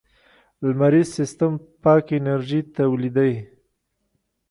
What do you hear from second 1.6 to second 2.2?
پاک